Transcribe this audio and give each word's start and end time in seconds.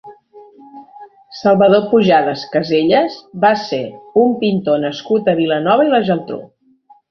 Salvador 1.39 1.83
Pujadas 1.91 2.47
Casellas 2.55 3.19
va 3.45 3.53
ser 3.67 3.83
un 4.25 4.35
pintor 4.41 4.83
nascut 4.89 5.33
a 5.35 5.39
Vilanova 5.45 5.89
i 5.91 5.95
la 5.97 6.03
Geltrú. 6.11 6.43